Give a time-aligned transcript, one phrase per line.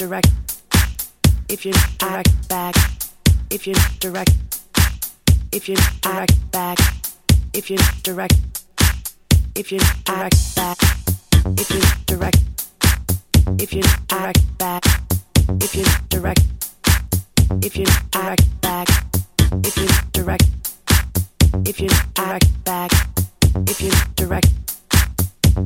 [0.00, 0.30] direct,
[1.50, 2.74] if you direct back,
[3.50, 4.32] if you direct,
[5.52, 6.78] if you direct back,
[7.52, 8.34] if you direct,
[9.54, 10.78] if you direct back,
[11.44, 12.38] if you direct,
[13.60, 14.84] if you direct back,
[15.60, 16.46] if you direct,
[17.60, 18.88] if you direct back,
[19.62, 20.46] if you direct,
[21.66, 22.90] if you direct back,
[23.68, 24.48] if you direct,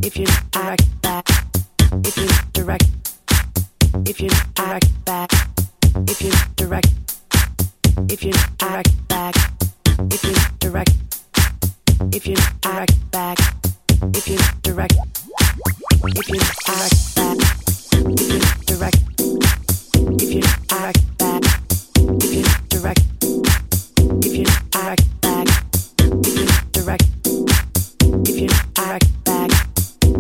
[0.03, 1.29] if you direct back,
[2.03, 3.04] if you direct,
[4.03, 5.31] if you direct back,
[6.09, 6.93] if you direct,
[8.11, 9.35] if you direct back,
[10.11, 10.93] if you direct,
[12.13, 13.39] if you direct back,
[14.15, 14.97] if you direct,
[16.17, 17.39] if you direct back,
[18.03, 18.99] if you direct,
[20.19, 21.43] if you direct back,
[22.21, 23.03] if you direct,
[24.25, 25.45] if you direct back,
[26.03, 27.07] if you direct,
[28.27, 29.51] if you direct back,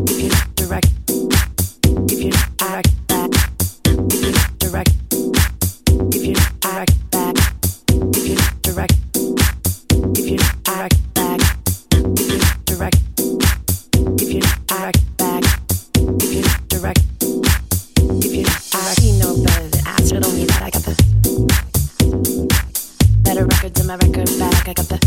[0.09, 0.91] if you direct,
[2.11, 3.04] if you direct
[8.75, 8.95] direct,
[10.19, 10.97] if you direct
[11.95, 12.97] if you direct,
[14.21, 14.99] if you direct
[16.21, 17.01] if you direct,
[18.25, 20.63] if you direct, you know better than I still don't need that.
[20.63, 20.95] I got the
[23.23, 24.69] better records in my record bag.
[24.69, 24.99] I got the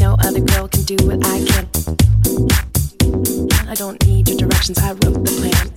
[0.00, 1.68] no other girl can do what I can.
[3.68, 4.78] I don't need your directions.
[4.78, 5.68] I wrote the plan.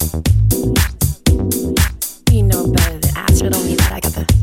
[2.32, 3.92] You know better than ask, but don't need that.
[3.92, 4.41] I got the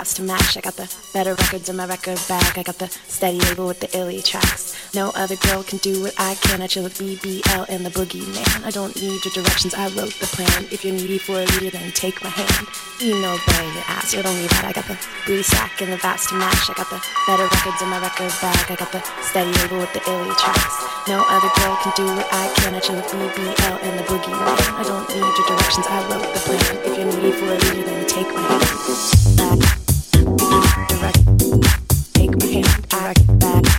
[0.00, 0.56] slaps to match.
[0.56, 2.56] I got the better records in my record bag.
[2.56, 4.72] I got the steady label with the illy tracks.
[4.94, 6.62] No other girl can do what I can.
[6.62, 8.64] I chill with BBL and the boogie man.
[8.64, 9.74] I don't need your directions.
[9.74, 10.64] I wrote the plan.
[10.72, 12.66] If you're needy for a leader, then take my hand.
[12.98, 14.14] You know, bang your ass.
[14.14, 14.64] You don't need that.
[14.64, 14.96] I got the
[15.26, 16.70] booty sack and the vats to match.
[16.70, 18.72] I got the better records in my record bag.
[18.72, 20.76] I got the steady label with the illy tracks.
[21.08, 22.72] No other girl can do what I can.
[22.74, 24.80] I chill with BBL and the boogie man.
[24.80, 25.84] I don't need your directions.
[25.84, 26.72] I wrote the plan.
[26.88, 29.89] If you're needy for a leader, then take my hand.
[30.50, 33.69] Take my hand, I rock back.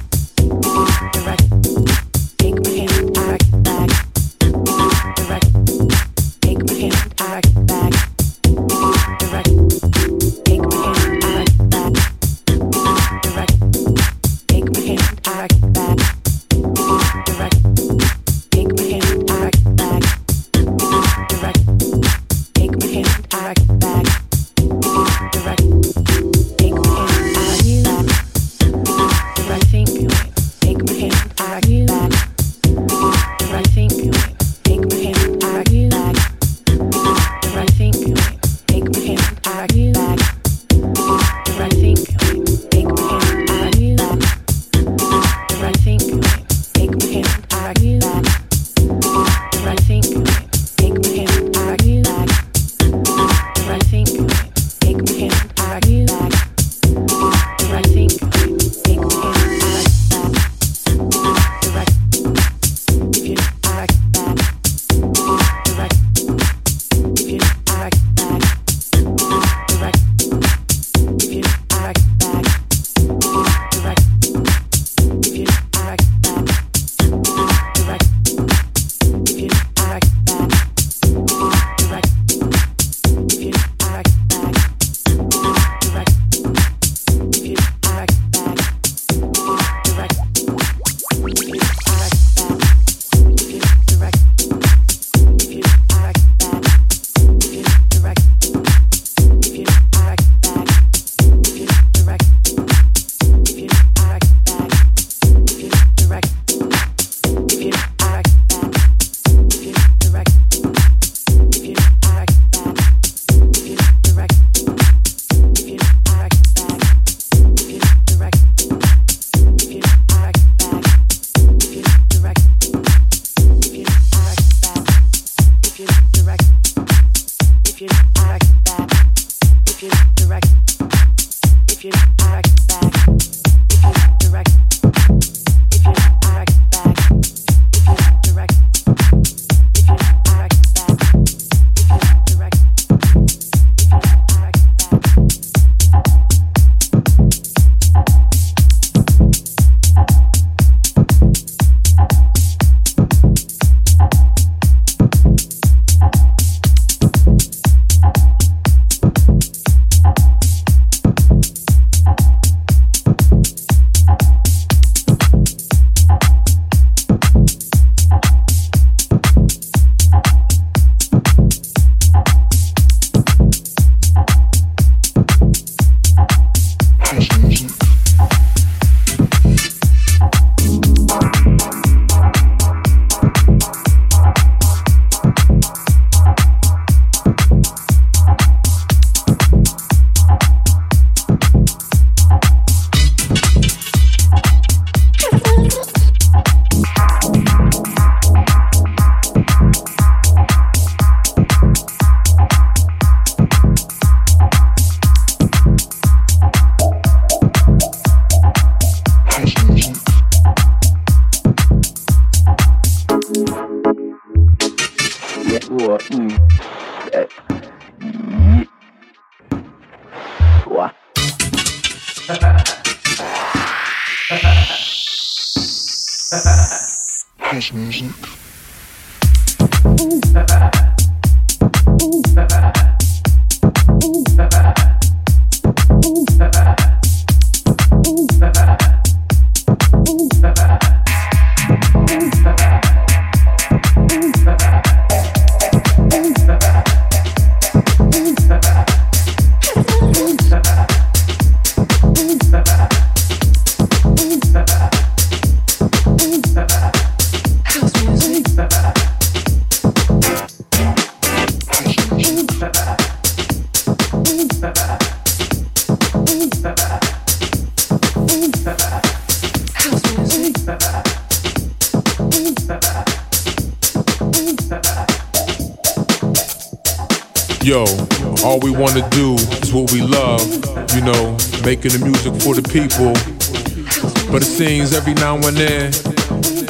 [285.22, 285.86] Now and then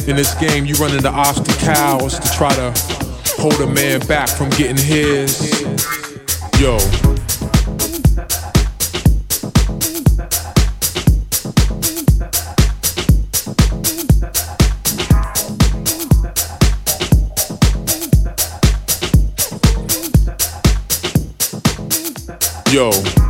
[0.10, 2.74] in this game you run into obstacles to try to
[3.40, 5.62] hold a man back from getting his.
[6.60, 6.78] Yo.
[22.70, 23.21] Yo.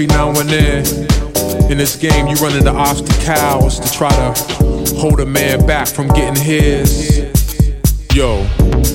[0.00, 5.20] Every now and then in this game you run into obstacles to try to hold
[5.20, 7.18] a man back from getting his.
[8.14, 8.89] Yo.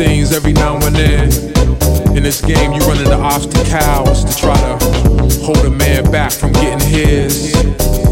[0.00, 5.44] Seems every now and then in this game you run into obstacles to try to
[5.44, 8.09] hold a man back from getting his.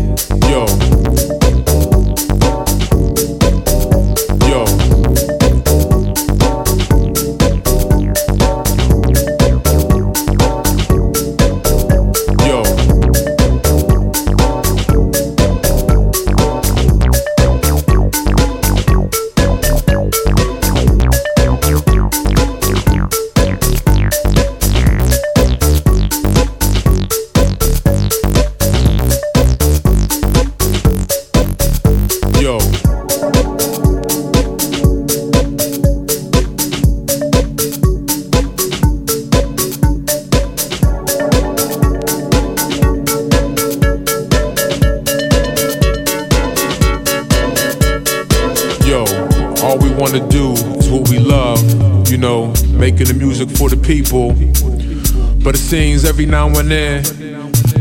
[56.69, 57.03] Now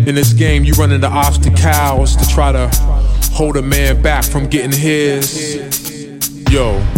[0.08, 2.70] in this game you run into obstacles to try to
[3.34, 5.56] hold a man back from getting his.
[6.50, 6.97] Yo.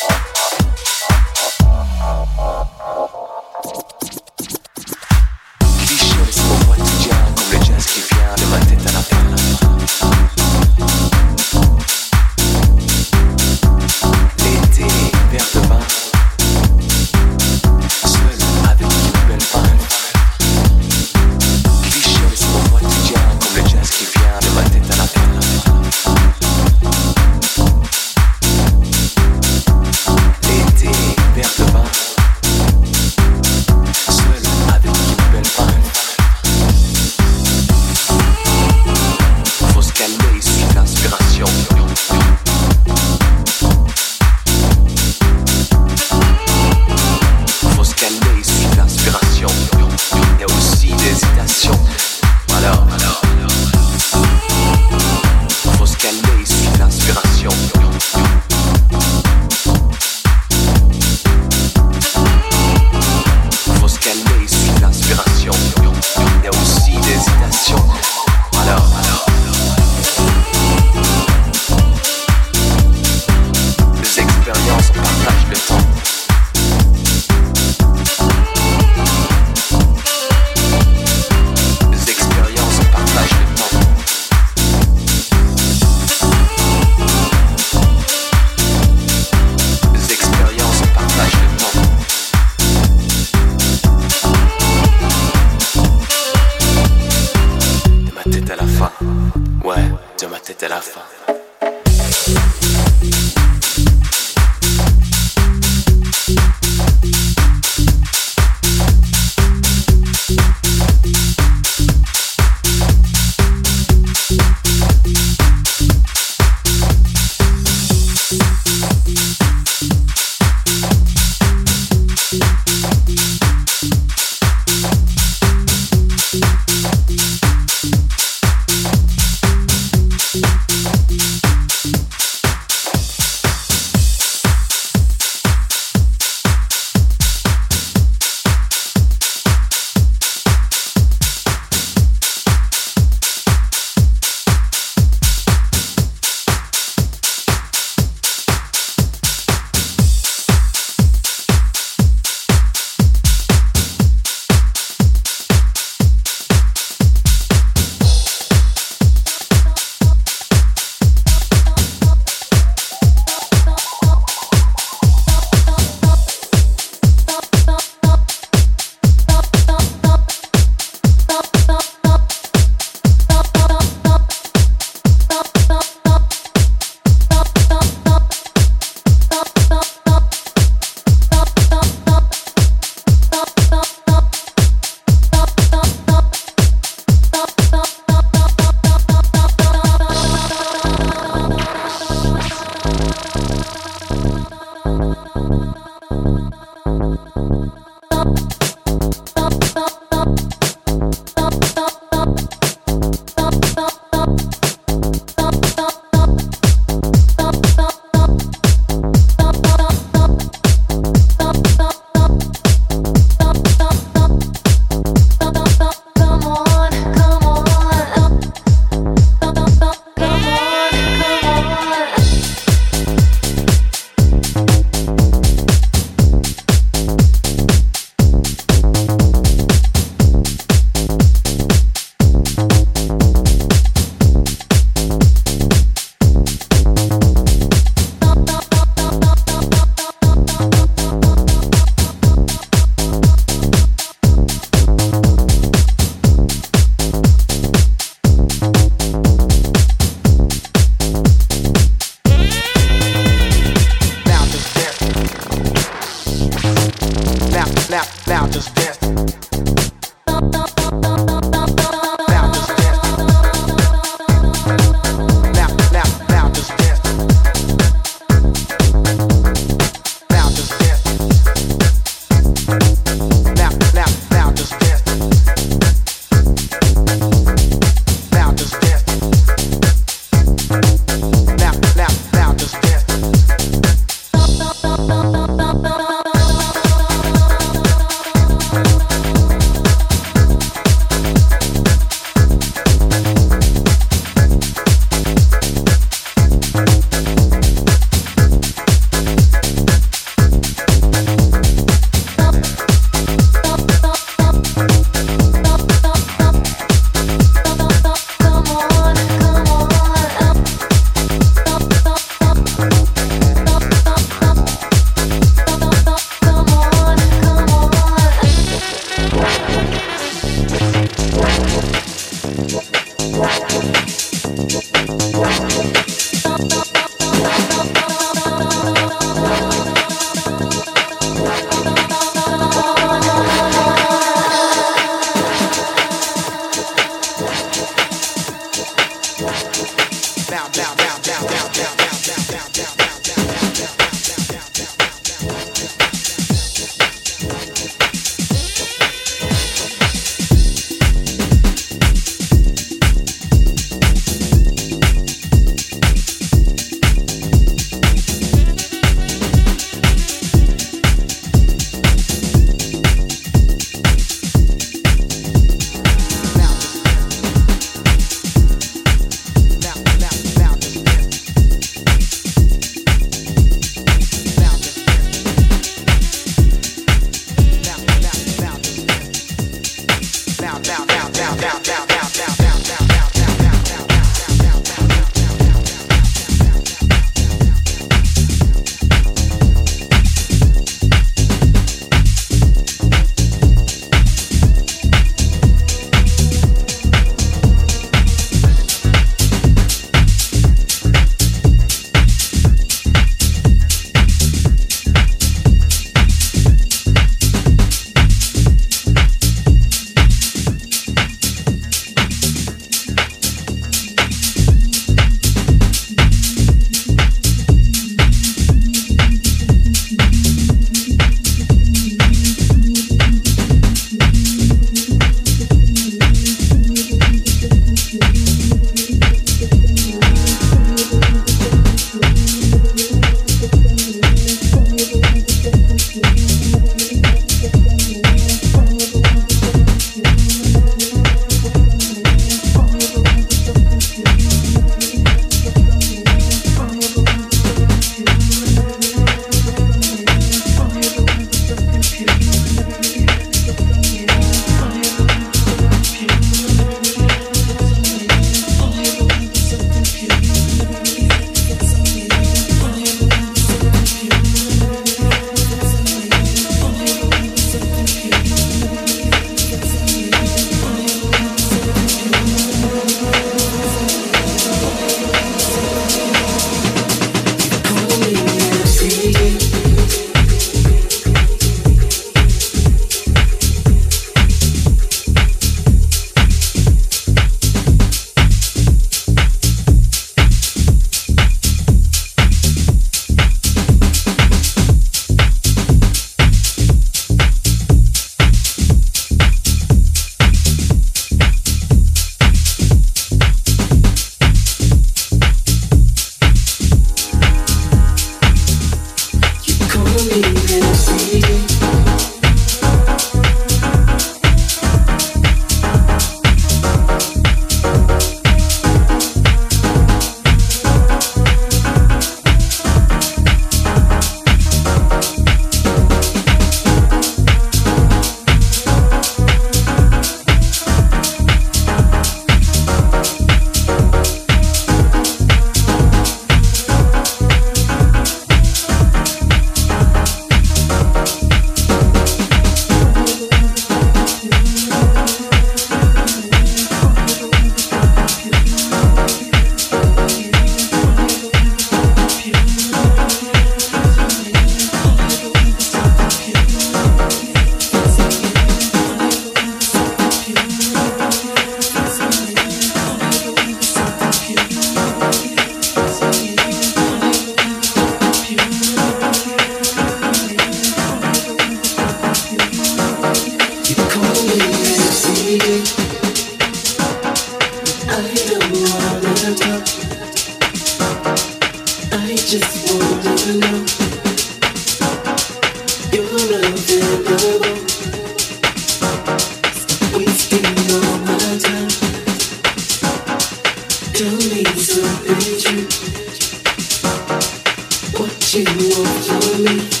[599.41, 600.00] believe.